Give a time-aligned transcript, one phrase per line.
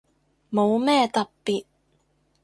[0.51, 1.65] 冇咩特別